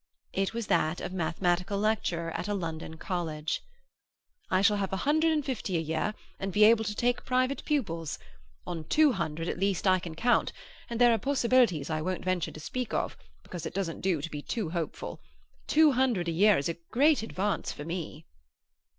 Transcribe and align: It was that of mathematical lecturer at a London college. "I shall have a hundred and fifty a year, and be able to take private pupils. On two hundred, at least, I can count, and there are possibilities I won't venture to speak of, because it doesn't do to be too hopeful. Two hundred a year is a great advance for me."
It 0.33 0.51
was 0.55 0.65
that 0.65 0.99
of 0.99 1.13
mathematical 1.13 1.77
lecturer 1.77 2.31
at 2.31 2.47
a 2.47 2.55
London 2.55 2.97
college. 2.97 3.61
"I 4.49 4.63
shall 4.63 4.77
have 4.77 4.91
a 4.91 4.97
hundred 5.05 5.31
and 5.31 5.45
fifty 5.45 5.77
a 5.77 5.79
year, 5.79 6.15
and 6.39 6.51
be 6.51 6.63
able 6.63 6.83
to 6.85 6.95
take 6.95 7.23
private 7.23 7.63
pupils. 7.65 8.17
On 8.65 8.83
two 8.85 9.11
hundred, 9.11 9.47
at 9.47 9.59
least, 9.59 9.85
I 9.85 9.99
can 9.99 10.15
count, 10.15 10.53
and 10.89 10.99
there 10.99 11.13
are 11.13 11.19
possibilities 11.19 11.91
I 11.91 12.01
won't 12.01 12.25
venture 12.25 12.49
to 12.51 12.59
speak 12.59 12.95
of, 12.95 13.15
because 13.43 13.67
it 13.67 13.75
doesn't 13.75 14.01
do 14.01 14.23
to 14.23 14.31
be 14.31 14.41
too 14.41 14.71
hopeful. 14.71 15.21
Two 15.67 15.91
hundred 15.91 16.27
a 16.27 16.31
year 16.31 16.57
is 16.57 16.67
a 16.67 16.77
great 16.89 17.21
advance 17.21 17.71
for 17.71 17.85
me." 17.85 18.25